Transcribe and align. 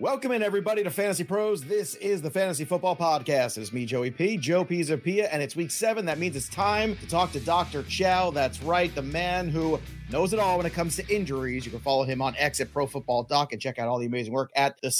Welcome 0.00 0.32
in, 0.32 0.42
everybody, 0.42 0.82
to 0.82 0.90
Fantasy 0.90 1.24
Pros. 1.24 1.62
This 1.62 1.94
is 1.96 2.22
the 2.22 2.30
Fantasy 2.30 2.64
Football 2.64 2.96
Podcast. 2.96 3.58
It's 3.58 3.70
me, 3.70 3.84
Joey 3.84 4.10
P, 4.10 4.38
Joe 4.38 4.64
Pisapia, 4.64 5.28
and 5.30 5.42
it's 5.42 5.54
week 5.54 5.70
seven. 5.70 6.06
That 6.06 6.16
means 6.16 6.34
it's 6.36 6.48
time 6.48 6.96
to 6.96 7.06
talk 7.06 7.32
to 7.32 7.40
Dr. 7.40 7.82
Chao. 7.82 8.30
That's 8.30 8.62
right, 8.62 8.94
the 8.94 9.02
man 9.02 9.50
who 9.50 9.78
knows 10.08 10.32
it 10.32 10.38
all 10.38 10.56
when 10.56 10.64
it 10.64 10.72
comes 10.72 10.96
to 10.96 11.06
injuries. 11.14 11.66
You 11.66 11.70
can 11.70 11.80
follow 11.80 12.04
him 12.04 12.22
on 12.22 12.34
X 12.38 12.60
at 12.60 12.72
Pro 12.72 12.86
Football 12.86 13.24
Doc 13.24 13.52
and 13.52 13.60
check 13.60 13.78
out 13.78 13.88
all 13.88 13.98
the 13.98 14.06
amazing 14.06 14.32
work 14.32 14.50
at 14.56 14.80
the 14.80 14.90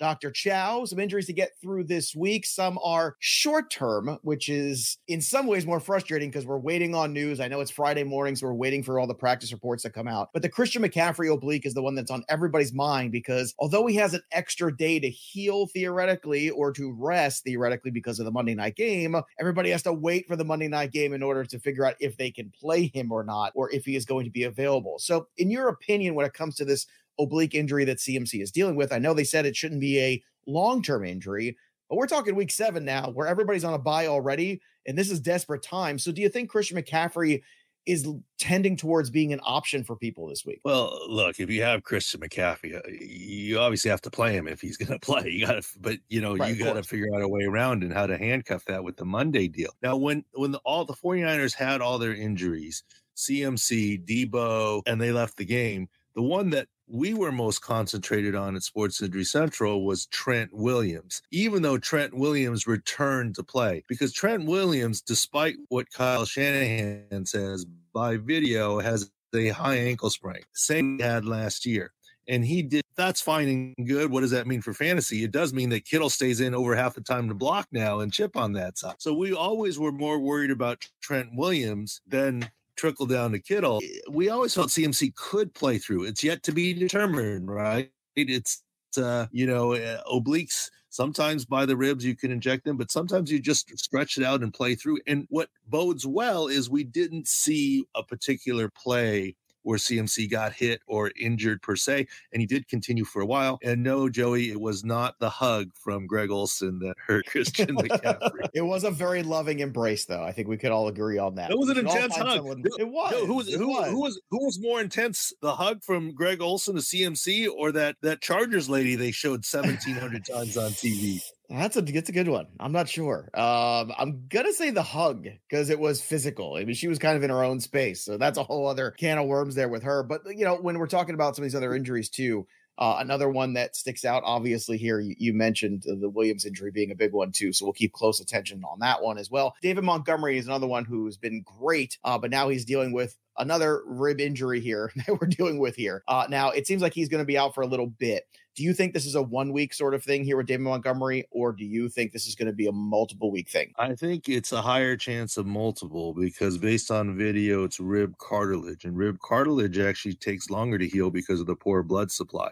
Dr. 0.00 0.30
Chao, 0.30 0.86
some 0.86 0.98
injuries 0.98 1.26
to 1.26 1.34
get 1.34 1.50
through 1.60 1.84
this 1.84 2.16
week. 2.16 2.46
Some 2.46 2.78
are 2.82 3.16
short 3.18 3.70
term, 3.70 4.18
which 4.22 4.48
is 4.48 4.96
in 5.08 5.20
some 5.20 5.46
ways 5.46 5.66
more 5.66 5.78
frustrating 5.78 6.30
because 6.30 6.46
we're 6.46 6.58
waiting 6.58 6.94
on 6.94 7.12
news. 7.12 7.38
I 7.38 7.48
know 7.48 7.60
it's 7.60 7.70
Friday 7.70 8.02
morning, 8.02 8.34
so 8.34 8.46
we're 8.46 8.54
waiting 8.54 8.82
for 8.82 8.98
all 8.98 9.06
the 9.06 9.14
practice 9.14 9.52
reports 9.52 9.82
to 9.82 9.90
come 9.90 10.08
out. 10.08 10.30
But 10.32 10.40
the 10.40 10.48
Christian 10.48 10.82
McCaffrey 10.82 11.32
oblique 11.32 11.66
is 11.66 11.74
the 11.74 11.82
one 11.82 11.94
that's 11.94 12.10
on 12.10 12.24
everybody's 12.30 12.72
mind 12.72 13.12
because 13.12 13.54
although 13.58 13.86
he 13.86 13.96
has 13.96 14.14
an 14.14 14.22
extra 14.32 14.74
day 14.74 14.98
to 14.98 15.10
heal 15.10 15.66
theoretically 15.66 16.48
or 16.48 16.72
to 16.72 16.92
rest 16.98 17.44
theoretically 17.44 17.90
because 17.90 18.18
of 18.18 18.24
the 18.24 18.32
Monday 18.32 18.54
night 18.54 18.76
game, 18.76 19.14
everybody 19.38 19.68
has 19.68 19.82
to 19.82 19.92
wait 19.92 20.26
for 20.26 20.34
the 20.34 20.44
Monday 20.44 20.68
night 20.68 20.92
game 20.92 21.12
in 21.12 21.22
order 21.22 21.44
to 21.44 21.58
figure 21.58 21.84
out 21.84 21.96
if 22.00 22.16
they 22.16 22.30
can 22.30 22.50
play 22.58 22.90
him 22.94 23.12
or 23.12 23.22
not, 23.22 23.52
or 23.54 23.70
if 23.70 23.84
he 23.84 23.96
is 23.96 24.06
going 24.06 24.24
to 24.24 24.30
be 24.30 24.44
available. 24.44 24.98
So, 24.98 25.28
in 25.36 25.50
your 25.50 25.68
opinion, 25.68 26.14
when 26.14 26.24
it 26.24 26.32
comes 26.32 26.56
to 26.56 26.64
this 26.64 26.86
oblique 27.20 27.54
injury 27.54 27.84
that 27.84 27.98
CMC 27.98 28.42
is 28.42 28.50
dealing 28.50 28.76
with. 28.76 28.92
I 28.92 28.98
know 28.98 29.14
they 29.14 29.24
said 29.24 29.46
it 29.46 29.56
shouldn't 29.56 29.80
be 29.80 30.00
a 30.00 30.22
long 30.46 30.82
term 30.82 31.04
injury, 31.04 31.56
but 31.88 31.96
we're 31.96 32.06
talking 32.06 32.34
week 32.34 32.50
seven 32.50 32.84
now 32.84 33.10
where 33.10 33.26
everybody's 33.26 33.64
on 33.64 33.74
a 33.74 33.78
bye 33.78 34.06
already, 34.06 34.60
and 34.86 34.96
this 34.96 35.10
is 35.10 35.20
desperate 35.20 35.62
time. 35.62 35.98
So 35.98 36.12
do 36.12 36.22
you 36.22 36.28
think 36.28 36.50
Christian 36.50 36.80
McCaffrey 36.80 37.42
is 37.86 38.06
tending 38.38 38.76
towards 38.76 39.10
being 39.10 39.32
an 39.32 39.40
option 39.42 39.82
for 39.82 39.96
people 39.96 40.28
this 40.28 40.44
week? 40.44 40.60
Well, 40.64 40.98
look, 41.08 41.40
if 41.40 41.50
you 41.50 41.62
have 41.62 41.82
Christian 41.82 42.20
McCaffrey, 42.20 42.76
uh, 42.76 42.88
you 42.88 43.58
obviously 43.58 43.90
have 43.90 44.02
to 44.02 44.10
play 44.10 44.32
him 44.34 44.46
if 44.46 44.60
he's 44.60 44.76
going 44.76 44.92
to 44.92 44.98
play. 44.98 45.28
You 45.30 45.46
got 45.46 45.62
to, 45.62 45.68
but 45.80 45.98
you 46.08 46.20
know, 46.20 46.36
right, 46.36 46.54
you 46.54 46.62
got 46.62 46.74
to 46.74 46.82
figure 46.82 47.08
out 47.14 47.22
a 47.22 47.28
way 47.28 47.44
around 47.44 47.82
and 47.82 47.92
how 47.92 48.06
to 48.06 48.16
handcuff 48.16 48.64
that 48.66 48.84
with 48.84 48.96
the 48.96 49.04
Monday 49.04 49.48
deal. 49.48 49.70
Now, 49.82 49.96
when 49.96 50.24
when 50.34 50.52
the, 50.52 50.58
all 50.58 50.84
the 50.84 50.94
49ers 50.94 51.54
had 51.54 51.80
all 51.80 51.98
their 51.98 52.14
injuries, 52.14 52.84
CMC, 53.16 54.04
Deebo, 54.06 54.82
and 54.86 55.00
they 55.00 55.12
left 55.12 55.36
the 55.36 55.44
game, 55.44 55.88
the 56.14 56.22
one 56.22 56.50
that 56.50 56.66
we 56.88 57.14
were 57.14 57.32
most 57.32 57.60
concentrated 57.62 58.34
on 58.34 58.56
at 58.56 58.62
Sports 58.62 59.00
Injury 59.00 59.24
Central 59.24 59.84
was 59.84 60.06
Trent 60.06 60.52
Williams, 60.52 61.22
even 61.30 61.62
though 61.62 61.78
Trent 61.78 62.14
Williams 62.14 62.66
returned 62.66 63.36
to 63.36 63.44
play. 63.44 63.84
Because 63.88 64.12
Trent 64.12 64.46
Williams, 64.46 65.00
despite 65.00 65.56
what 65.68 65.90
Kyle 65.92 66.24
Shanahan 66.24 67.24
says 67.26 67.64
by 67.92 68.16
video, 68.16 68.80
has 68.80 69.10
a 69.34 69.48
high 69.48 69.76
ankle 69.76 70.10
sprain, 70.10 70.42
same 70.52 70.98
he 70.98 71.04
had 71.04 71.24
last 71.24 71.64
year. 71.64 71.92
And 72.28 72.44
he 72.44 72.62
did 72.62 72.82
that's 72.96 73.22
fine 73.22 73.74
and 73.78 73.88
good. 73.88 74.10
What 74.10 74.20
does 74.20 74.30
that 74.32 74.46
mean 74.46 74.60
for 74.60 74.74
fantasy? 74.74 75.24
It 75.24 75.30
does 75.30 75.54
mean 75.54 75.70
that 75.70 75.86
Kittle 75.86 76.10
stays 76.10 76.40
in 76.40 76.54
over 76.54 76.76
half 76.76 76.94
the 76.94 77.00
time 77.00 77.28
to 77.28 77.34
block 77.34 77.66
now 77.72 78.00
and 78.00 78.12
chip 78.12 78.36
on 78.36 78.52
that 78.52 78.76
side. 78.76 78.96
So 78.98 79.14
we 79.14 79.32
always 79.32 79.78
were 79.78 79.90
more 79.90 80.18
worried 80.18 80.50
about 80.50 80.86
Trent 81.00 81.30
Williams 81.34 82.02
than 82.06 82.50
trickle 82.80 83.04
down 83.04 83.32
to 83.32 83.38
Kittle. 83.38 83.80
We 84.10 84.30
always 84.30 84.54
felt 84.54 84.68
CMC 84.68 85.14
could 85.14 85.52
play 85.52 85.76
through. 85.76 86.04
It's 86.04 86.24
yet 86.24 86.42
to 86.44 86.52
be 86.52 86.72
determined, 86.72 87.50
right? 87.50 87.90
It's 88.16 88.62
uh, 88.96 89.26
you 89.30 89.46
know 89.46 89.74
uh, 89.74 90.02
obliques. 90.10 90.70
Sometimes 90.88 91.44
by 91.44 91.66
the 91.66 91.76
ribs 91.76 92.04
you 92.04 92.16
can 92.16 92.32
inject 92.32 92.64
them, 92.64 92.76
but 92.76 92.90
sometimes 92.90 93.30
you 93.30 93.38
just 93.38 93.78
stretch 93.78 94.16
it 94.16 94.24
out 94.24 94.42
and 94.42 94.52
play 94.52 94.74
through. 94.74 94.98
And 95.06 95.26
what 95.28 95.50
bodes 95.68 96.06
well 96.06 96.48
is 96.48 96.68
we 96.68 96.82
didn't 96.82 97.28
see 97.28 97.84
a 97.94 98.02
particular 98.02 98.68
play 98.70 99.36
where 99.62 99.78
CMC 99.78 100.30
got 100.30 100.52
hit 100.52 100.80
or 100.86 101.10
injured 101.20 101.62
per 101.62 101.76
se, 101.76 102.06
and 102.32 102.40
he 102.40 102.46
did 102.46 102.68
continue 102.68 103.04
for 103.04 103.22
a 103.22 103.26
while. 103.26 103.58
And 103.62 103.82
no, 103.82 104.08
Joey, 104.08 104.50
it 104.50 104.60
was 104.60 104.84
not 104.84 105.18
the 105.18 105.30
hug 105.30 105.70
from 105.74 106.06
Greg 106.06 106.30
Olsen 106.30 106.78
that 106.80 106.96
hurt 107.06 107.26
Christian 107.30 107.76
McCaffrey. 107.76 108.48
it 108.54 108.62
was 108.62 108.84
a 108.84 108.90
very 108.90 109.22
loving 109.22 109.60
embrace, 109.60 110.04
though. 110.06 110.22
I 110.22 110.32
think 110.32 110.48
we 110.48 110.56
could 110.56 110.70
all 110.70 110.88
agree 110.88 111.18
on 111.18 111.34
that. 111.36 111.50
It 111.50 111.58
was 111.58 111.68
an 111.68 111.78
intense 111.78 112.16
hug. 112.16 112.36
Someone... 112.36 112.62
It 112.78 112.88
was. 112.88 113.14
who 113.14 113.34
was, 113.34 113.54
who, 113.54 113.68
was. 113.68 113.90
who 113.90 114.00
was 114.00 114.20
who 114.30 114.44
was 114.44 114.60
more 114.60 114.80
intense, 114.80 115.32
the 115.42 115.54
hug 115.54 115.82
from 115.82 116.14
Greg 116.14 116.40
Olsen 116.40 116.74
to 116.76 116.80
CMC, 116.80 117.48
or 117.50 117.72
that 117.72 117.96
that 118.02 118.20
Chargers 118.20 118.68
lady 118.68 118.94
they 118.94 119.10
showed 119.10 119.44
seventeen 119.44 119.94
hundred 119.94 120.24
times 120.24 120.56
on 120.56 120.70
TV? 120.70 121.20
That's 121.50 121.76
a 121.76 121.84
it's 121.84 122.08
a 122.08 122.12
good 122.12 122.28
one. 122.28 122.46
I'm 122.60 122.70
not 122.70 122.88
sure. 122.88 123.28
Um, 123.34 123.92
I'm 123.98 124.26
gonna 124.28 124.52
say 124.52 124.70
the 124.70 124.84
hug 124.84 125.26
because 125.48 125.68
it 125.68 125.80
was 125.80 126.00
physical. 126.00 126.54
I 126.54 126.64
mean, 126.64 126.76
she 126.76 126.86
was 126.86 127.00
kind 127.00 127.16
of 127.16 127.24
in 127.24 127.30
her 127.30 127.42
own 127.42 127.58
space, 127.58 128.04
so 128.04 128.16
that's 128.16 128.38
a 128.38 128.44
whole 128.44 128.68
other 128.68 128.92
can 128.92 129.18
of 129.18 129.26
worms 129.26 129.56
there 129.56 129.68
with 129.68 129.82
her. 129.82 130.04
But 130.04 130.22
you 130.26 130.44
know, 130.44 130.54
when 130.56 130.78
we're 130.78 130.86
talking 130.86 131.14
about 131.14 131.34
some 131.34 131.42
of 131.42 131.46
these 131.46 131.56
other 131.56 131.74
injuries 131.74 132.08
too, 132.08 132.46
uh, 132.78 132.96
another 133.00 133.28
one 133.28 133.54
that 133.54 133.74
sticks 133.74 134.04
out, 134.04 134.22
obviously, 134.24 134.78
here 134.78 135.00
you, 135.00 135.14
you, 135.18 135.34
mentioned 135.34 135.82
the 135.84 136.08
Williams 136.08 136.46
injury 136.46 136.70
being 136.70 136.92
a 136.92 136.94
big 136.96 137.12
one 137.12 137.32
too, 137.32 137.52
so 137.52 137.66
we'll 137.66 137.72
keep 137.72 137.92
close 137.92 138.20
attention 138.20 138.62
on 138.64 138.78
that 138.78 139.02
one 139.02 139.18
as 139.18 139.30
well. 139.30 139.54
David 139.60 139.84
Montgomery 139.84 140.38
is 140.38 140.46
another 140.46 140.68
one 140.68 140.84
who's 140.84 141.18
been 141.18 141.44
great, 141.44 141.98
uh, 142.04 142.16
but 142.16 142.30
now 142.30 142.48
he's 142.48 142.64
dealing 142.64 142.92
with 142.92 143.16
another 143.36 143.82
rib 143.86 144.20
injury 144.20 144.60
here 144.60 144.92
that 144.96 145.20
we're 145.20 145.26
dealing 145.26 145.58
with 145.58 145.74
here. 145.74 146.02
Uh, 146.08 146.26
now 146.30 146.50
it 146.50 146.66
seems 146.66 146.80
like 146.80 146.94
he's 146.94 147.08
going 147.08 147.22
to 147.22 147.26
be 147.26 147.36
out 147.36 147.54
for 147.54 147.62
a 147.62 147.66
little 147.66 147.88
bit. 147.88 148.24
Do 148.56 148.64
you 148.64 148.74
think 148.74 148.92
this 148.92 149.06
is 149.06 149.14
a 149.14 149.22
one 149.22 149.52
week 149.52 149.72
sort 149.72 149.94
of 149.94 150.02
thing 150.02 150.24
here 150.24 150.36
with 150.36 150.46
David 150.46 150.62
Montgomery, 150.62 151.24
or 151.30 151.52
do 151.52 151.64
you 151.64 151.88
think 151.88 152.12
this 152.12 152.26
is 152.26 152.34
going 152.34 152.46
to 152.46 152.52
be 152.52 152.66
a 152.66 152.72
multiple 152.72 153.30
week 153.30 153.48
thing? 153.48 153.72
I 153.78 153.94
think 153.94 154.28
it's 154.28 154.52
a 154.52 154.60
higher 154.60 154.96
chance 154.96 155.36
of 155.36 155.46
multiple 155.46 156.14
because 156.14 156.58
based 156.58 156.90
on 156.90 157.16
video, 157.16 157.64
it's 157.64 157.78
rib 157.78 158.18
cartilage, 158.18 158.84
and 158.84 158.96
rib 158.96 159.18
cartilage 159.20 159.78
actually 159.78 160.14
takes 160.14 160.50
longer 160.50 160.78
to 160.78 160.88
heal 160.88 161.10
because 161.10 161.40
of 161.40 161.46
the 161.46 161.54
poor 161.54 161.82
blood 161.82 162.10
supply. 162.10 162.50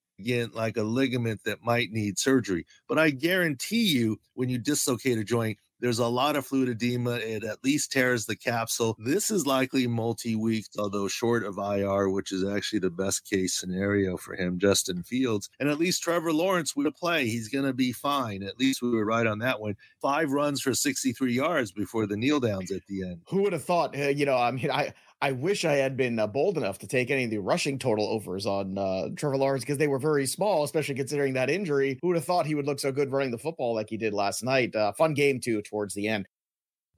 like 0.54 0.76
a 0.76 0.82
ligament 0.82 1.40
that 1.44 1.64
might 1.64 1.90
need 1.90 2.18
surgery. 2.18 2.66
But 2.88 2.98
I 2.98 3.10
guarantee 3.10 3.86
you, 3.86 4.18
when 4.34 4.48
you 4.48 4.58
dislocate 4.58 5.18
a 5.18 5.24
joint, 5.24 5.58
there's 5.80 5.98
a 5.98 6.06
lot 6.06 6.36
of 6.36 6.46
fluid 6.46 6.68
edema. 6.68 7.12
It 7.12 7.44
at 7.44 7.62
least 7.64 7.92
tears 7.92 8.26
the 8.26 8.36
capsule. 8.36 8.96
This 8.98 9.30
is 9.30 9.46
likely 9.46 9.86
multi 9.86 10.36
weeks, 10.36 10.68
although 10.78 11.08
short 11.08 11.44
of 11.44 11.58
IR, 11.58 12.08
which 12.08 12.32
is 12.32 12.44
actually 12.44 12.80
the 12.80 12.90
best 12.90 13.28
case 13.28 13.54
scenario 13.54 14.16
for 14.16 14.34
him, 14.34 14.58
Justin 14.58 15.02
Fields. 15.02 15.48
And 15.60 15.68
at 15.68 15.78
least 15.78 16.02
Trevor 16.02 16.32
Lawrence 16.32 16.74
will 16.74 16.90
play. 16.90 17.26
He's 17.28 17.48
going 17.48 17.64
to 17.64 17.72
be 17.72 17.92
fine. 17.92 18.42
At 18.42 18.58
least 18.58 18.82
we 18.82 18.90
were 18.90 19.04
right 19.04 19.26
on 19.26 19.38
that 19.40 19.60
one. 19.60 19.76
Five 20.00 20.30
runs 20.30 20.60
for 20.60 20.74
63 20.74 21.32
yards 21.32 21.72
before 21.72 22.06
the 22.06 22.16
kneel 22.16 22.40
downs 22.40 22.70
at 22.70 22.86
the 22.88 23.02
end. 23.02 23.22
Who 23.28 23.42
would 23.42 23.52
have 23.52 23.64
thought? 23.64 23.96
Uh, 23.96 24.08
you 24.08 24.26
know, 24.26 24.36
I 24.36 24.50
mean, 24.50 24.70
I, 24.70 24.92
I 25.20 25.32
wish 25.32 25.64
I 25.64 25.74
had 25.74 25.96
been 25.96 26.18
uh, 26.18 26.28
bold 26.28 26.56
enough 26.56 26.78
to 26.78 26.86
take 26.86 27.10
any 27.10 27.24
of 27.24 27.30
the 27.30 27.38
rushing 27.38 27.80
total 27.80 28.06
overs 28.06 28.46
on 28.46 28.78
uh, 28.78 29.08
Trevor 29.16 29.36
Lawrence 29.36 29.64
because 29.64 29.78
they 29.78 29.88
were 29.88 29.98
very 29.98 30.26
small, 30.26 30.62
especially 30.62 30.94
considering 30.94 31.34
that 31.34 31.50
injury. 31.50 31.98
Who 32.00 32.08
would 32.08 32.16
have 32.16 32.24
thought 32.24 32.46
he 32.46 32.54
would 32.54 32.66
look 32.66 32.78
so 32.78 32.92
good 32.92 33.10
running 33.10 33.32
the 33.32 33.38
football 33.38 33.74
like 33.74 33.90
he 33.90 33.96
did 33.96 34.14
last 34.14 34.44
night? 34.44 34.76
Uh, 34.76 34.92
fun 34.92 35.14
game, 35.14 35.40
too, 35.40 35.60
towards 35.62 35.94
the 35.94 36.06
end. 36.06 36.28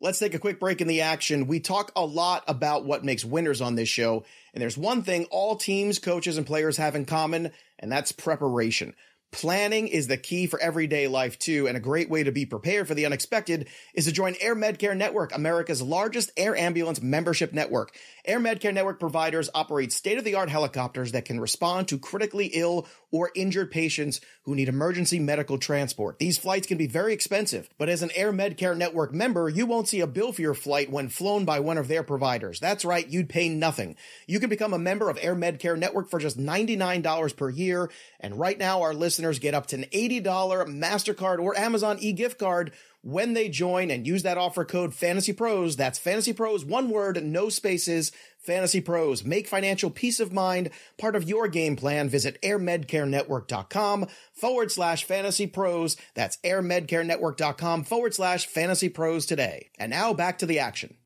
Let's 0.02 0.18
take 0.18 0.34
a 0.34 0.38
quick 0.38 0.60
break 0.60 0.80
in 0.80 0.88
the 0.88 1.02
action. 1.02 1.46
We 1.46 1.60
talk 1.60 1.92
a 1.96 2.04
lot 2.04 2.44
about 2.46 2.84
what 2.84 3.04
makes 3.04 3.24
winners 3.24 3.60
on 3.60 3.74
this 3.74 3.88
show, 3.88 4.24
and 4.52 4.60
there's 4.62 4.78
one 4.78 5.02
thing 5.02 5.26
all 5.30 5.56
teams, 5.56 5.98
coaches, 5.98 6.36
and 6.36 6.46
players 6.46 6.76
have 6.76 6.94
in 6.94 7.06
common, 7.06 7.52
and 7.78 7.90
that's 7.92 8.12
preparation. 8.12 8.94
Planning 9.32 9.86
is 9.86 10.08
the 10.08 10.16
key 10.16 10.48
for 10.48 10.58
everyday 10.58 11.06
life 11.06 11.38
too, 11.38 11.68
and 11.68 11.76
a 11.76 11.80
great 11.80 12.10
way 12.10 12.24
to 12.24 12.32
be 12.32 12.46
prepared 12.46 12.88
for 12.88 12.94
the 12.94 13.06
unexpected 13.06 13.68
is 13.94 14.06
to 14.06 14.12
join 14.12 14.34
Air 14.40 14.56
Medcare 14.56 14.96
Network, 14.96 15.32
America's 15.32 15.80
largest 15.80 16.32
air 16.36 16.56
ambulance 16.56 17.00
membership 17.00 17.52
network. 17.52 17.96
Air 18.24 18.40
Medcare 18.40 18.74
Network 18.74 18.98
providers 18.98 19.48
operate 19.54 19.92
state-of-the-art 19.92 20.50
helicopters 20.50 21.12
that 21.12 21.26
can 21.26 21.38
respond 21.38 21.86
to 21.88 21.98
critically 21.98 22.46
ill 22.46 22.88
or 23.12 23.30
injured 23.36 23.70
patients 23.70 24.20
who 24.42 24.56
need 24.56 24.68
emergency 24.68 25.20
medical 25.20 25.58
transport. 25.58 26.18
These 26.18 26.38
flights 26.38 26.66
can 26.66 26.76
be 26.76 26.88
very 26.88 27.12
expensive, 27.12 27.70
but 27.78 27.88
as 27.88 28.02
an 28.02 28.10
Air 28.16 28.32
Medcare 28.32 28.76
Network 28.76 29.14
member, 29.14 29.48
you 29.48 29.64
won't 29.64 29.88
see 29.88 30.00
a 30.00 30.08
bill 30.08 30.32
for 30.32 30.42
your 30.42 30.54
flight 30.54 30.90
when 30.90 31.08
flown 31.08 31.44
by 31.44 31.60
one 31.60 31.78
of 31.78 31.86
their 31.86 32.02
providers. 32.02 32.58
That's 32.58 32.84
right, 32.84 33.08
you'd 33.08 33.28
pay 33.28 33.48
nothing. 33.48 33.94
You 34.26 34.40
can 34.40 34.50
become 34.50 34.74
a 34.74 34.78
member 34.78 35.08
of 35.08 35.18
Air 35.22 35.36
Medcare 35.36 35.78
Network 35.78 36.10
for 36.10 36.18
just 36.18 36.36
$99 36.36 37.36
per 37.36 37.48
year, 37.48 37.90
and 38.18 38.36
right 38.36 38.58
now 38.58 38.82
our 38.82 38.92
listeners 38.92 39.19
get 39.38 39.54
up 39.54 39.66
to 39.66 39.76
an 39.76 39.84
$80 39.92 40.22
MasterCard 40.22 41.38
or 41.38 41.56
Amazon 41.58 41.98
e-gift 42.00 42.38
card 42.38 42.72
when 43.02 43.34
they 43.34 43.48
join 43.48 43.90
and 43.90 44.06
use 44.06 44.22
that 44.22 44.38
offer 44.38 44.64
code 44.64 44.94
Fantasy 44.94 45.32
Pros. 45.32 45.76
That's 45.76 45.98
Fantasy 45.98 46.32
Pros, 46.32 46.64
one 46.64 46.90
word, 46.90 47.22
no 47.24 47.48
spaces. 47.48 48.12
Fantasy 48.40 48.80
Pros. 48.80 49.22
Make 49.22 49.46
financial 49.46 49.90
peace 49.90 50.18
of 50.18 50.32
mind 50.32 50.70
part 50.98 51.14
of 51.14 51.28
your 51.28 51.46
game 51.46 51.76
plan. 51.76 52.08
Visit 52.08 52.40
airmedcarenetwork.com 52.42 54.06
forward 54.32 54.72
slash 54.72 55.04
fantasy 55.04 55.46
pros. 55.46 55.96
That's 56.14 56.38
airmedcarenetwork.com 56.38 57.84
forward 57.84 58.14
slash 58.14 58.46
fantasy 58.46 58.88
pros 58.88 59.26
today. 59.26 59.70
And 59.78 59.90
now 59.90 60.14
back 60.14 60.38
to 60.38 60.46
the 60.46 60.58
action. 60.58 60.96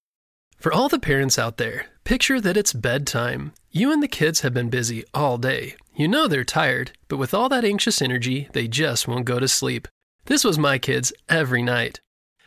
For 0.59 0.73
all 0.73 0.88
the 0.88 0.99
parents 1.00 1.38
out 1.38 1.56
there, 1.56 1.87
picture 2.04 2.40
that 2.40 2.56
it's 2.56 2.73
bedtime. 2.73 3.52
You 3.71 3.92
and 3.92 4.02
the 4.02 4.09
kids 4.09 4.40
have 4.40 4.54
been 4.54 4.71
busy 4.71 5.04
all 5.12 5.37
day. 5.37 5.75
You 5.97 6.09
know 6.09 6.27
they're 6.27 6.43
tired, 6.43 6.91
but 7.07 7.19
with 7.19 7.33
all 7.33 7.49
that 7.51 7.65
anxious 7.65 8.03
energy, 8.03 8.49
they 8.53 8.67
just 8.67 9.07
won't 9.07 9.27
go 9.27 9.39
to 9.39 9.47
sleep. 9.47 9.87
This 10.25 10.43
was 10.43 10.59
my 10.59 10.77
kids 10.77 11.13
every 11.29 11.63
night. 11.63 12.01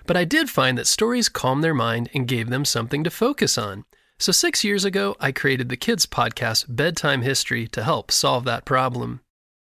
But 0.06 0.18
I 0.18 0.26
did 0.26 0.50
find 0.50 0.78
that 0.78 0.86
stories 0.88 1.30
calmed 1.30 1.64
their 1.64 1.74
mind 1.74 2.10
and 2.14 2.28
gave 2.28 2.50
them 2.50 2.66
something 2.66 3.06
to 3.06 3.10
focus 3.10 3.58
on. 3.58 3.86
So, 4.20 4.34
six 4.34 4.66
years 4.66 4.84
ago, 4.84 5.16
I 5.22 5.32
created 5.32 5.70
the 5.70 5.78
kids' 5.78 6.06
podcast, 6.06 6.66
Bedtime 6.68 7.22
History, 7.22 7.68
to 7.68 7.84
help 7.84 8.12
solve 8.12 8.44
that 8.46 8.66
problem. 8.66 9.22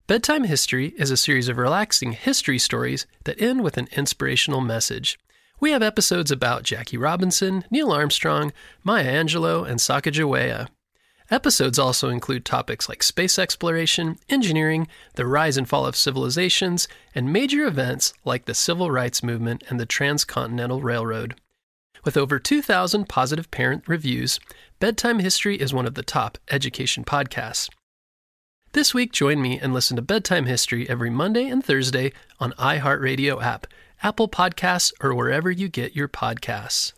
Bedtime 0.07 0.45
History 0.45 0.95
is 0.97 1.11
a 1.11 1.17
series 1.19 1.51
of 1.51 1.59
relaxing 1.59 2.13
history 2.13 2.59
stories 2.59 3.07
that 3.25 3.41
end 3.41 3.63
with 3.63 3.77
an 3.77 3.89
inspirational 3.95 4.63
message. 4.63 5.19
We 5.61 5.73
have 5.73 5.83
episodes 5.83 6.31
about 6.31 6.63
Jackie 6.63 6.97
Robinson, 6.97 7.65
Neil 7.71 7.93
Armstrong, 7.93 8.55
Maya 8.83 9.13
Angelou, 9.13 9.69
and 9.69 9.79
Sacagawea. 9.79 10.69
Episodes 11.31 11.79
also 11.79 12.09
include 12.09 12.47
topics 12.47 12.89
like 12.89 13.03
space 13.03 13.39
exploration, 13.39 14.19
engineering, 14.31 14.89
the 15.15 15.27
rise 15.27 15.59
and 15.59 15.69
fall 15.69 15.85
of 15.85 15.95
civilizations, 15.95 16.89
and 17.15 17.31
major 17.31 17.67
events 17.67 18.15
like 18.25 18.47
the 18.47 18.55
Civil 18.55 18.91
Rights 18.91 19.23
Movement 19.23 19.63
and 19.69 19.79
the 19.79 19.85
Transcontinental 19.85 20.81
Railroad. 20.81 21.35
With 22.03 22.17
over 22.17 22.39
2,000 22.39 23.11
positive 23.11 23.51
parent 23.51 23.85
reviews, 23.87 24.41
Bedtime 24.81 25.19
History 25.19 25.57
is 25.57 25.75
one 25.75 25.85
of 25.87 25.95
the 25.95 26.03
top 26.03 26.39
education 26.51 27.05
podcasts. 27.05 27.69
This 28.73 28.95
week, 28.95 29.13
join 29.13 29.43
me 29.43 29.59
and 29.59 29.75
listen 29.75 29.97
to 29.97 30.03
Bedtime 30.03 30.47
History 30.47 30.89
every 30.89 31.11
Monday 31.11 31.49
and 31.49 31.63
Thursday 31.63 32.13
on 32.41 32.53
iHeartRadio 32.53 33.43
app, 33.43 33.67
Apple 34.03 34.29
Podcasts, 34.29 34.93
or 35.03 35.15
wherever 35.15 35.51
you 35.51 35.69
get 35.69 35.97
your 35.97 36.09
podcasts. 36.09 36.93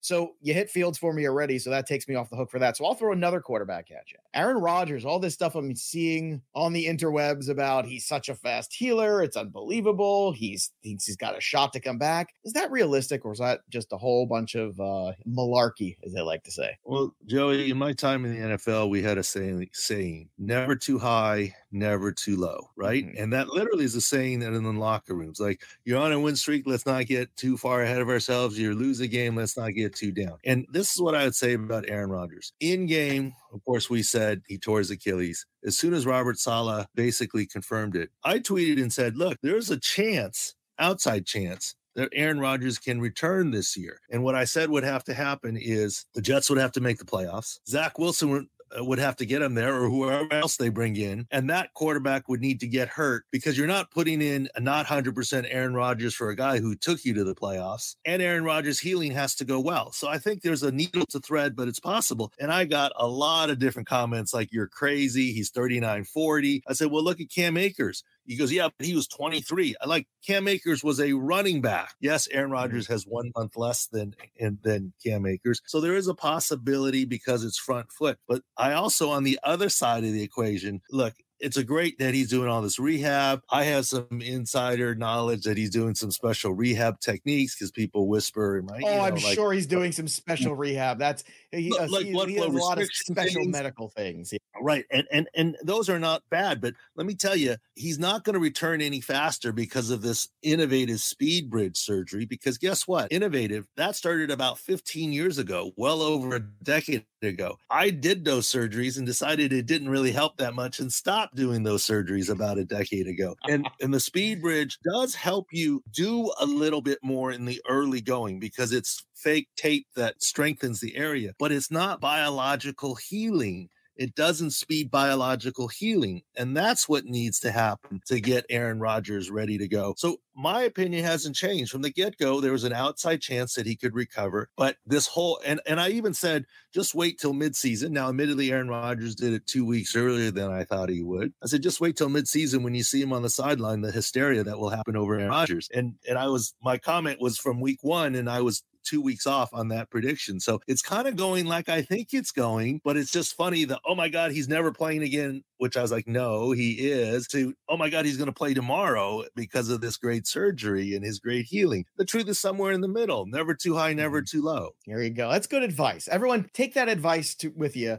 So 0.00 0.34
you 0.40 0.54
hit 0.54 0.70
Fields 0.70 0.98
for 0.98 1.12
me 1.12 1.26
already, 1.26 1.58
so 1.58 1.70
that 1.70 1.86
takes 1.86 2.06
me 2.08 2.14
off 2.14 2.30
the 2.30 2.36
hook 2.36 2.50
for 2.50 2.58
that. 2.58 2.76
So 2.76 2.84
I'll 2.84 2.94
throw 2.94 3.12
another 3.12 3.40
quarterback 3.40 3.90
at 3.90 4.10
you. 4.10 4.18
Aaron 4.34 4.58
Rodgers, 4.58 5.04
all 5.04 5.18
this 5.18 5.34
stuff 5.34 5.54
I'm 5.54 5.74
seeing 5.74 6.42
on 6.54 6.72
the 6.72 6.86
interwebs 6.86 7.48
about 7.48 7.86
he's 7.86 8.06
such 8.06 8.28
a 8.28 8.34
fast 8.34 8.72
healer, 8.72 9.22
it's 9.22 9.36
unbelievable. 9.36 10.32
He's 10.32 10.70
thinks 10.82 11.06
he's 11.06 11.16
got 11.16 11.36
a 11.36 11.40
shot 11.40 11.72
to 11.72 11.80
come 11.80 11.98
back. 11.98 12.34
Is 12.44 12.52
that 12.52 12.70
realistic, 12.70 13.24
or 13.24 13.32
is 13.32 13.38
that 13.38 13.60
just 13.68 13.92
a 13.92 13.98
whole 13.98 14.26
bunch 14.26 14.54
of 14.54 14.78
uh, 14.78 15.12
malarkey, 15.28 15.96
as 16.04 16.12
they 16.12 16.20
like 16.20 16.44
to 16.44 16.50
say? 16.50 16.76
Well, 16.84 17.14
Joey, 17.26 17.70
in 17.70 17.78
my 17.78 17.92
time 17.92 18.24
in 18.24 18.32
the 18.32 18.56
NFL, 18.56 18.90
we 18.90 19.02
had 19.02 19.18
a 19.18 19.22
saying, 19.22 19.68
saying 19.72 20.28
never 20.38 20.76
too 20.76 20.98
high, 20.98 21.54
never 21.70 22.12
too 22.12 22.36
low, 22.36 22.70
right? 22.76 23.04
Mm-hmm. 23.06 23.22
And 23.22 23.32
that 23.32 23.48
literally 23.48 23.84
is 23.84 23.94
a 23.94 24.00
saying 24.00 24.40
that 24.40 24.52
in 24.52 24.62
the 24.62 24.72
locker 24.72 25.14
rooms, 25.14 25.40
like 25.40 25.62
you're 25.84 25.98
on 26.00 26.12
a 26.12 26.20
win 26.20 26.36
streak, 26.36 26.64
let's 26.66 26.86
not 26.86 27.06
get 27.06 27.34
too 27.36 27.56
far 27.56 27.82
ahead 27.82 28.00
of 28.00 28.08
ourselves. 28.08 28.58
You're 28.58 28.74
losing 28.74 29.06
a 29.06 29.08
game, 29.08 29.36
let's 29.36 29.56
not 29.56 29.74
get 29.74 29.94
too 29.94 30.12
down. 30.12 30.38
And 30.44 30.66
this 30.72 30.92
is 30.92 31.00
what 31.00 31.14
I 31.14 31.24
would 31.24 31.34
say 31.34 31.54
about 31.54 31.88
Aaron 31.88 32.10
Rodgers. 32.10 32.52
In 32.60 32.86
game, 32.86 33.34
of 33.52 33.64
course, 33.64 33.90
we 33.90 34.02
said 34.02 34.42
he 34.46 34.58
tore 34.58 34.78
his 34.78 34.90
Achilles. 34.90 35.46
As 35.64 35.76
soon 35.76 35.94
as 35.94 36.06
Robert 36.06 36.38
Saleh 36.38 36.86
basically 36.94 37.46
confirmed 37.46 37.96
it, 37.96 38.10
I 38.24 38.38
tweeted 38.38 38.80
and 38.80 38.92
said, 38.92 39.16
look, 39.16 39.38
there's 39.42 39.70
a 39.70 39.78
chance, 39.78 40.54
outside 40.78 41.26
chance, 41.26 41.74
that 41.94 42.10
Aaron 42.12 42.38
Rodgers 42.38 42.78
can 42.78 43.00
return 43.00 43.50
this 43.50 43.76
year. 43.76 44.00
And 44.08 44.22
what 44.22 44.36
I 44.36 44.44
said 44.44 44.70
would 44.70 44.84
have 44.84 45.02
to 45.04 45.14
happen 45.14 45.56
is 45.60 46.06
the 46.14 46.22
Jets 46.22 46.48
would 46.48 46.58
have 46.58 46.70
to 46.72 46.80
make 46.80 46.98
the 46.98 47.04
playoffs. 47.04 47.58
Zach 47.66 47.98
Wilson 47.98 48.48
Uh, 48.76 48.84
would 48.84 48.98
have 48.98 49.16
to 49.16 49.26
get 49.26 49.42
him 49.42 49.54
there 49.54 49.74
or 49.80 49.88
whoever 49.88 50.32
else 50.32 50.56
they 50.56 50.68
bring 50.68 50.96
in. 50.96 51.26
And 51.30 51.50
that 51.50 51.72
quarterback 51.74 52.28
would 52.28 52.40
need 52.40 52.60
to 52.60 52.66
get 52.66 52.88
hurt 52.88 53.24
because 53.30 53.56
you're 53.56 53.66
not 53.66 53.90
putting 53.90 54.20
in 54.20 54.48
a 54.54 54.60
not 54.60 54.86
100% 54.86 55.46
Aaron 55.50 55.74
Rodgers 55.74 56.14
for 56.14 56.30
a 56.30 56.36
guy 56.36 56.58
who 56.58 56.74
took 56.74 57.04
you 57.04 57.14
to 57.14 57.24
the 57.24 57.34
playoffs. 57.34 57.96
And 58.04 58.20
Aaron 58.20 58.44
Rodgers' 58.44 58.80
healing 58.80 59.12
has 59.12 59.34
to 59.36 59.44
go 59.44 59.60
well. 59.60 59.92
So 59.92 60.08
I 60.08 60.18
think 60.18 60.42
there's 60.42 60.62
a 60.62 60.72
needle 60.72 61.06
to 61.06 61.20
thread, 61.20 61.56
but 61.56 61.68
it's 61.68 61.80
possible. 61.80 62.32
And 62.38 62.52
I 62.52 62.64
got 62.64 62.92
a 62.96 63.06
lot 63.06 63.50
of 63.50 63.58
different 63.58 63.88
comments 63.88 64.34
like, 64.34 64.52
you're 64.52 64.68
crazy. 64.68 65.32
He's 65.32 65.50
39 65.50 66.04
40. 66.04 66.62
I 66.66 66.72
said, 66.72 66.90
well, 66.90 67.04
look 67.04 67.20
at 67.20 67.30
Cam 67.30 67.56
Akers. 67.56 68.02
He 68.28 68.36
goes, 68.36 68.52
yeah, 68.52 68.68
but 68.76 68.86
he 68.86 68.94
was 68.94 69.08
23. 69.08 69.74
I 69.80 69.86
like 69.86 70.06
Cam 70.24 70.46
Akers 70.48 70.84
was 70.84 71.00
a 71.00 71.14
running 71.14 71.62
back. 71.62 71.94
Yes, 71.98 72.28
Aaron 72.30 72.46
mm-hmm. 72.46 72.52
Rodgers 72.52 72.86
has 72.88 73.04
one 73.04 73.32
month 73.34 73.56
less 73.56 73.86
than 73.86 74.14
than 74.38 74.92
Cam 75.02 75.26
Akers, 75.26 75.62
so 75.66 75.80
there 75.80 75.96
is 75.96 76.08
a 76.08 76.14
possibility 76.14 77.06
because 77.06 77.42
it's 77.42 77.58
front 77.58 77.90
foot. 77.90 78.18
But 78.28 78.42
I 78.56 78.74
also, 78.74 79.10
on 79.10 79.24
the 79.24 79.40
other 79.42 79.70
side 79.70 80.04
of 80.04 80.12
the 80.12 80.22
equation, 80.22 80.82
look, 80.90 81.14
it's 81.40 81.56
a 81.56 81.64
great 81.64 81.98
that 81.98 82.14
he's 82.14 82.28
doing 82.28 82.48
all 82.48 82.62
this 82.62 82.78
rehab. 82.78 83.42
I 83.50 83.64
have 83.64 83.86
some 83.86 84.20
insider 84.22 84.94
knowledge 84.94 85.42
that 85.42 85.56
he's 85.56 85.70
doing 85.70 85.94
some 85.94 86.10
special 86.10 86.52
rehab 86.52 87.00
techniques 87.00 87.54
because 87.54 87.70
people 87.70 88.08
whisper. 88.08 88.62
My, 88.62 88.80
oh, 88.84 88.96
know, 88.96 89.00
I'm 89.00 89.14
like, 89.14 89.34
sure 89.34 89.52
he's 89.52 89.66
doing 89.66 89.92
some 89.92 90.08
special 90.08 90.54
rehab. 90.54 90.98
That's 90.98 91.24
he, 91.52 91.72
uh, 91.76 91.86
like 91.88 92.06
he, 92.06 92.12
he 92.12 92.34
has 92.34 92.46
a 92.46 92.48
lot 92.48 92.80
of 92.80 92.88
special 92.92 93.42
things. 93.42 93.52
medical 93.52 93.88
things. 93.88 94.32
Yeah. 94.32 94.38
Right, 94.60 94.84
and 94.90 95.06
and 95.12 95.28
and 95.34 95.56
those 95.62 95.88
are 95.88 95.98
not 95.98 96.22
bad. 96.30 96.60
But 96.60 96.74
let 96.96 97.06
me 97.06 97.14
tell 97.14 97.36
you, 97.36 97.56
he's 97.74 97.98
not 97.98 98.24
going 98.24 98.34
to 98.34 98.40
return 98.40 98.80
any 98.80 99.00
faster 99.00 99.52
because 99.52 99.90
of 99.90 100.02
this 100.02 100.28
innovative 100.42 101.00
speed 101.00 101.50
bridge 101.50 101.76
surgery. 101.76 102.24
Because 102.24 102.58
guess 102.58 102.86
what? 102.88 103.12
Innovative 103.12 103.66
that 103.76 103.96
started 103.96 104.30
about 104.30 104.58
15 104.58 105.12
years 105.12 105.38
ago, 105.38 105.72
well 105.76 106.02
over 106.02 106.36
a 106.36 106.40
decade 106.40 107.04
ago. 107.22 107.58
I 107.70 107.90
did 107.90 108.24
those 108.24 108.46
surgeries 108.46 108.96
and 108.96 109.06
decided 109.06 109.52
it 109.52 109.66
didn't 109.66 109.88
really 109.88 110.12
help 110.12 110.36
that 110.38 110.54
much 110.54 110.80
and 110.80 110.92
stopped 110.92 111.27
doing 111.34 111.62
those 111.62 111.84
surgeries 111.84 112.30
about 112.30 112.58
a 112.58 112.64
decade 112.64 113.06
ago. 113.06 113.34
And 113.48 113.68
and 113.80 113.92
the 113.92 114.00
speed 114.00 114.42
bridge 114.42 114.78
does 114.92 115.14
help 115.14 115.46
you 115.52 115.82
do 115.90 116.32
a 116.40 116.46
little 116.46 116.82
bit 116.82 116.98
more 117.02 117.32
in 117.32 117.44
the 117.44 117.60
early 117.68 118.00
going 118.00 118.40
because 118.40 118.72
it's 118.72 119.04
fake 119.14 119.48
tape 119.56 119.86
that 119.96 120.22
strengthens 120.22 120.80
the 120.80 120.96
area, 120.96 121.32
but 121.38 121.52
it's 121.52 121.70
not 121.70 122.00
biological 122.00 122.94
healing 122.94 123.68
it 123.98 124.14
doesn't 124.14 124.52
speed 124.52 124.90
biological 124.90 125.68
healing. 125.68 126.22
And 126.36 126.56
that's 126.56 126.88
what 126.88 127.04
needs 127.04 127.40
to 127.40 127.50
happen 127.50 128.00
to 128.06 128.20
get 128.20 128.46
Aaron 128.48 128.78
Rodgers 128.78 129.30
ready 129.30 129.58
to 129.58 129.68
go. 129.68 129.94
So, 129.98 130.18
my 130.40 130.62
opinion 130.62 131.04
hasn't 131.04 131.34
changed 131.34 131.72
from 131.72 131.82
the 131.82 131.90
get 131.90 132.16
go. 132.16 132.40
There 132.40 132.52
was 132.52 132.62
an 132.62 132.72
outside 132.72 133.20
chance 133.20 133.54
that 133.54 133.66
he 133.66 133.74
could 133.74 133.92
recover. 133.92 134.48
But 134.56 134.76
this 134.86 135.08
whole, 135.08 135.40
and, 135.44 135.60
and 135.66 135.80
I 135.80 135.88
even 135.88 136.14
said, 136.14 136.44
just 136.72 136.94
wait 136.94 137.18
till 137.18 137.34
midseason. 137.34 137.90
Now, 137.90 138.08
admittedly, 138.08 138.52
Aaron 138.52 138.68
Rodgers 138.68 139.16
did 139.16 139.32
it 139.32 139.48
two 139.48 139.66
weeks 139.66 139.96
earlier 139.96 140.30
than 140.30 140.52
I 140.52 140.62
thought 140.62 140.90
he 140.90 141.02
would. 141.02 141.32
I 141.42 141.48
said, 141.48 141.64
just 141.64 141.80
wait 141.80 141.96
till 141.96 142.08
midseason 142.08 142.62
when 142.62 142.76
you 142.76 142.84
see 142.84 143.02
him 143.02 143.12
on 143.12 143.22
the 143.22 143.30
sideline, 143.30 143.80
the 143.80 143.90
hysteria 143.90 144.44
that 144.44 144.60
will 144.60 144.70
happen 144.70 144.94
over 144.94 145.14
Aaron 145.14 145.30
Rodgers. 145.30 145.68
And, 145.74 145.94
and 146.08 146.16
I 146.16 146.28
was, 146.28 146.54
my 146.62 146.78
comment 146.78 147.20
was 147.20 147.36
from 147.36 147.60
week 147.60 147.82
one, 147.82 148.14
and 148.14 148.30
I 148.30 148.40
was 148.40 148.62
two 148.84 149.00
weeks 149.00 149.26
off 149.26 149.50
on 149.52 149.68
that 149.68 149.90
prediction. 149.90 150.40
So 150.40 150.60
it's 150.66 150.82
kind 150.82 151.06
of 151.06 151.16
going 151.16 151.46
like 151.46 151.68
I 151.68 151.82
think 151.82 152.08
it's 152.12 152.32
going, 152.32 152.80
but 152.84 152.96
it's 152.96 153.12
just 153.12 153.34
funny 153.34 153.64
that, 153.64 153.80
oh 153.86 153.94
my 153.94 154.08
God, 154.08 154.32
he's 154.32 154.48
never 154.48 154.72
playing 154.72 155.02
again, 155.02 155.42
which 155.58 155.76
I 155.76 155.82
was 155.82 155.92
like, 155.92 156.06
no, 156.06 156.52
he 156.52 156.72
is, 156.72 157.26
to, 157.28 157.54
oh 157.68 157.76
my 157.76 157.90
God, 157.90 158.04
he's 158.04 158.16
going 158.16 158.26
to 158.26 158.32
play 158.32 158.54
tomorrow 158.54 159.24
because 159.34 159.68
of 159.68 159.80
this 159.80 159.96
great 159.96 160.26
surgery 160.26 160.94
and 160.94 161.04
his 161.04 161.18
great 161.18 161.46
healing. 161.46 161.84
The 161.96 162.04
truth 162.04 162.28
is 162.28 162.38
somewhere 162.38 162.72
in 162.72 162.80
the 162.80 162.88
middle, 162.88 163.26
never 163.26 163.54
too 163.54 163.74
high, 163.74 163.92
never 163.92 164.20
mm-hmm. 164.20 164.38
too 164.38 164.42
low. 164.42 164.70
There 164.86 165.02
you 165.02 165.10
go. 165.10 165.30
That's 165.30 165.46
good 165.46 165.62
advice. 165.62 166.08
Everyone, 166.08 166.48
take 166.52 166.74
that 166.74 166.88
advice 166.88 167.34
to, 167.36 167.48
with 167.56 167.76
you 167.76 167.98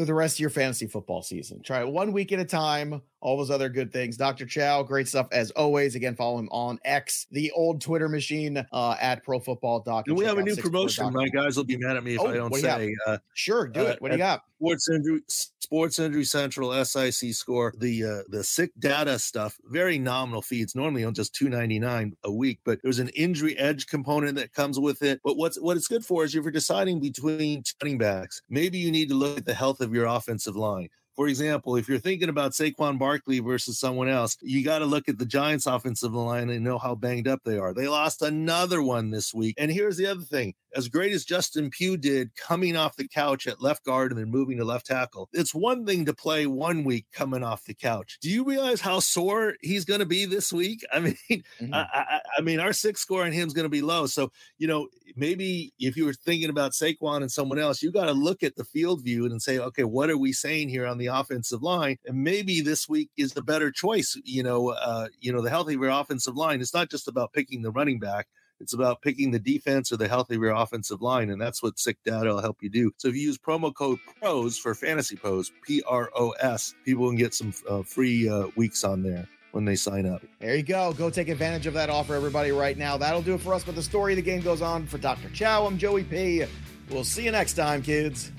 through 0.00 0.06
the 0.06 0.14
rest 0.14 0.36
of 0.36 0.40
your 0.40 0.48
fantasy 0.48 0.86
football 0.86 1.20
season. 1.20 1.60
Try 1.62 1.80
it 1.80 1.88
one 1.88 2.12
week 2.12 2.32
at 2.32 2.38
a 2.38 2.44
time 2.46 3.02
all 3.20 3.36
those 3.36 3.50
other 3.50 3.68
good 3.68 3.92
things. 3.92 4.16
Dr. 4.16 4.46
Chao, 4.46 4.82
great 4.82 5.06
stuff 5.08 5.28
as 5.32 5.50
always. 5.52 5.94
Again, 5.94 6.14
follow 6.14 6.38
him 6.38 6.48
on 6.50 6.78
X, 6.84 7.26
the 7.30 7.50
old 7.52 7.80
Twitter 7.80 8.08
machine 8.08 8.64
uh, 8.72 8.96
at 9.00 9.22
Pro 9.22 9.38
Football 9.38 9.80
Doc. 9.80 10.06
And 10.08 10.16
we 10.16 10.24
have 10.24 10.38
a 10.38 10.42
new 10.42 10.56
promotion. 10.56 11.12
My 11.12 11.28
guys 11.28 11.56
will 11.56 11.64
be 11.64 11.76
mad 11.76 11.96
at 11.96 12.04
me 12.04 12.14
if 12.14 12.20
oh, 12.20 12.28
I 12.28 12.34
don't 12.34 12.54
say. 12.54 12.94
Uh, 13.06 13.18
sure, 13.34 13.68
do 13.68 13.80
uh, 13.80 13.84
it. 13.84 14.02
What 14.02 14.08
do 14.10 14.14
you 14.14 14.18
got? 14.18 14.42
Sports 14.58 14.90
injury, 14.90 15.20
Sports 15.26 15.98
Injury 15.98 16.24
Central, 16.24 16.84
SIC 16.84 17.32
score. 17.32 17.72
The 17.78 18.04
uh, 18.04 18.22
the 18.28 18.44
sick 18.44 18.72
data 18.78 19.18
stuff, 19.18 19.58
very 19.64 19.98
nominal 19.98 20.42
fees. 20.42 20.74
Normally 20.74 21.02
on 21.04 21.14
just 21.14 21.34
two 21.34 21.48
ninety 21.48 21.78
nine 21.78 22.14
a 22.24 22.30
week, 22.30 22.60
but 22.64 22.78
there's 22.82 22.98
an 22.98 23.08
injury 23.10 23.56
edge 23.56 23.86
component 23.86 24.36
that 24.36 24.52
comes 24.52 24.78
with 24.78 25.02
it. 25.02 25.20
But 25.24 25.38
what's 25.38 25.58
what 25.58 25.78
it's 25.78 25.88
good 25.88 26.04
for 26.04 26.24
is 26.24 26.34
if 26.34 26.42
you're 26.42 26.52
deciding 26.52 27.00
between 27.00 27.62
running 27.82 27.96
backs, 27.96 28.42
maybe 28.50 28.76
you 28.76 28.90
need 28.90 29.08
to 29.08 29.14
look 29.14 29.38
at 29.38 29.46
the 29.46 29.54
health 29.54 29.80
of 29.80 29.89
your 29.94 30.06
offensive 30.06 30.56
line. 30.56 30.88
For 31.16 31.28
example, 31.28 31.76
if 31.76 31.88
you're 31.88 31.98
thinking 31.98 32.28
about 32.28 32.52
Saquon 32.52 32.98
Barkley 32.98 33.40
versus 33.40 33.78
someone 33.78 34.08
else, 34.08 34.36
you 34.40 34.64
got 34.64 34.78
to 34.78 34.86
look 34.86 35.08
at 35.08 35.18
the 35.18 35.26
Giants' 35.26 35.66
offensive 35.66 36.14
line 36.14 36.48
and 36.48 36.64
know 36.64 36.78
how 36.78 36.94
banged 36.94 37.28
up 37.28 37.40
they 37.44 37.58
are. 37.58 37.74
They 37.74 37.88
lost 37.88 38.22
another 38.22 38.82
one 38.82 39.10
this 39.10 39.34
week. 39.34 39.56
And 39.58 39.70
here's 39.70 39.96
the 39.96 40.06
other 40.06 40.22
thing 40.22 40.54
as 40.74 40.88
great 40.88 41.12
as 41.12 41.24
Justin 41.24 41.70
Pugh 41.70 41.96
did 41.96 42.34
coming 42.36 42.76
off 42.76 42.96
the 42.96 43.08
couch 43.08 43.46
at 43.46 43.60
left 43.60 43.84
guard 43.84 44.12
and 44.12 44.20
then 44.20 44.30
moving 44.30 44.58
to 44.58 44.64
left 44.64 44.86
tackle, 44.86 45.28
it's 45.32 45.54
one 45.54 45.84
thing 45.84 46.04
to 46.06 46.14
play 46.14 46.46
one 46.46 46.84
week 46.84 47.06
coming 47.12 47.42
off 47.42 47.64
the 47.64 47.74
couch. 47.74 48.18
Do 48.20 48.30
you 48.30 48.44
realize 48.44 48.80
how 48.80 49.00
sore 49.00 49.54
he's 49.60 49.84
going 49.84 50.00
to 50.00 50.06
be 50.06 50.24
this 50.24 50.52
week? 50.52 50.84
I 50.92 51.00
mean, 51.00 51.16
mm-hmm. 51.30 51.74
I, 51.74 51.86
I, 51.92 52.20
I, 52.38 52.40
mean, 52.40 52.60
our 52.60 52.72
SIC 52.72 52.96
score 52.96 53.24
on 53.24 53.32
him 53.32 53.46
is 53.46 53.54
going 53.54 53.64
to 53.64 53.70
be 53.70 53.82
low. 53.82 54.06
So, 54.06 54.30
you 54.58 54.68
know, 54.68 54.88
maybe 55.20 55.72
if 55.78 55.96
you 55.96 56.06
were 56.06 56.14
thinking 56.14 56.50
about 56.50 56.72
Saquon 56.72 57.18
and 57.18 57.30
someone 57.30 57.58
else, 57.58 57.82
you 57.82 57.92
got 57.92 58.06
to 58.06 58.12
look 58.12 58.42
at 58.42 58.56
the 58.56 58.64
field 58.64 59.04
view 59.04 59.26
and 59.26 59.40
say, 59.40 59.58
okay, 59.58 59.84
what 59.84 60.10
are 60.10 60.18
we 60.18 60.32
saying 60.32 60.70
here 60.70 60.86
on 60.86 60.98
the 60.98 61.06
offensive 61.06 61.62
line? 61.62 61.98
And 62.06 62.24
maybe 62.24 62.60
this 62.60 62.88
week 62.88 63.10
is 63.16 63.32
the 63.32 63.42
better 63.42 63.70
choice. 63.70 64.18
You 64.24 64.42
know, 64.42 64.70
uh, 64.70 65.08
you 65.20 65.32
know, 65.32 65.42
the 65.42 65.50
healthier 65.50 65.88
offensive 65.88 66.36
line. 66.36 66.60
It's 66.60 66.74
not 66.74 66.90
just 66.90 67.06
about 67.06 67.32
picking 67.32 67.62
the 67.62 67.70
running 67.70 68.00
back 68.00 68.26
it's 68.60 68.74
about 68.74 69.00
picking 69.00 69.30
the 69.30 69.38
defense 69.38 69.90
or 69.90 69.96
the 69.96 70.06
health 70.06 70.30
of 70.30 70.36
your 70.36 70.50
offensive 70.50 71.00
line, 71.00 71.30
and 71.30 71.40
that's 71.40 71.62
what 71.62 71.78
Sick 71.78 71.96
Data 72.04 72.28
will 72.28 72.42
help 72.42 72.58
you 72.60 72.68
do. 72.68 72.92
So 72.98 73.08
if 73.08 73.14
you 73.14 73.22
use 73.22 73.38
promo 73.38 73.74
code 73.74 73.98
PROS 74.20 74.58
for 74.58 74.74
Fantasy 74.74 75.16
Pros, 75.16 75.50
P 75.66 75.82
R 75.88 76.10
O 76.14 76.30
S, 76.40 76.74
people 76.84 77.08
can 77.08 77.16
get 77.16 77.34
some 77.34 77.54
uh, 77.68 77.82
free 77.82 78.28
uh, 78.28 78.48
weeks 78.56 78.84
on 78.84 79.02
there. 79.02 79.26
When 79.52 79.64
they 79.64 79.74
sign 79.74 80.06
up. 80.06 80.22
There 80.38 80.54
you 80.54 80.62
go. 80.62 80.92
Go 80.92 81.10
take 81.10 81.28
advantage 81.28 81.66
of 81.66 81.74
that 81.74 81.90
offer, 81.90 82.14
everybody, 82.14 82.52
right 82.52 82.78
now. 82.78 82.96
That'll 82.96 83.22
do 83.22 83.34
it 83.34 83.40
for 83.40 83.52
us. 83.52 83.64
But 83.64 83.74
the 83.74 83.82
story 83.82 84.12
of 84.12 84.16
the 84.16 84.22
game 84.22 84.42
goes 84.42 84.62
on 84.62 84.86
for 84.86 84.98
Dr. 84.98 85.28
Chao. 85.30 85.66
I'm 85.66 85.76
Joey 85.76 86.04
P. 86.04 86.44
We'll 86.88 87.04
see 87.04 87.24
you 87.24 87.32
next 87.32 87.54
time, 87.54 87.82
kids. 87.82 88.30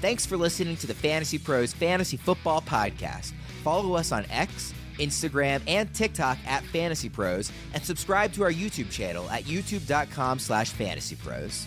Thanks 0.00 0.24
for 0.24 0.36
listening 0.36 0.76
to 0.76 0.86
the 0.86 0.94
Fantasy 0.94 1.38
Pros 1.38 1.72
Fantasy 1.72 2.16
Football 2.16 2.62
Podcast. 2.62 3.32
Follow 3.64 3.94
us 3.94 4.12
on 4.12 4.24
X, 4.30 4.72
Instagram, 4.98 5.60
and 5.66 5.92
TikTok 5.92 6.38
at 6.46 6.64
Fantasy 6.66 7.08
Pros, 7.08 7.50
and 7.74 7.82
subscribe 7.82 8.32
to 8.34 8.44
our 8.44 8.52
YouTube 8.52 8.90
channel 8.90 9.28
at 9.30 9.44
youtube.com 9.44 10.38
slash 10.38 10.72
fantasypros. 10.72 11.66